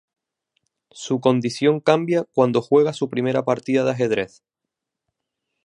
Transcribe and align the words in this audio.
Su 0.89 1.19
condición 1.21 1.79
cambia 1.79 2.23
cuando 2.33 2.63
juega 2.63 2.91
su 2.91 3.07
primera 3.07 3.45
partida 3.45 3.83
de 3.83 3.91
ajedrez. 3.91 4.41